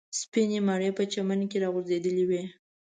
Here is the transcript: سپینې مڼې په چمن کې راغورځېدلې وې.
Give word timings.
سپینې 0.19 0.59
مڼې 0.67 0.89
په 0.97 1.03
چمن 1.13 1.39
کې 1.49 1.57
راغورځېدلې 1.63 2.23
وې. 2.29 2.43